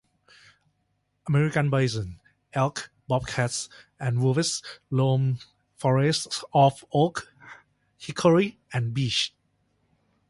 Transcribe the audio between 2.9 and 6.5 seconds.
bobcats and wolves roamed forests